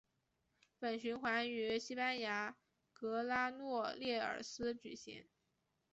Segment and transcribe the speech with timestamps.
[0.79, 2.57] 本循环于西班牙
[2.91, 5.27] 格拉诺列尔斯举行。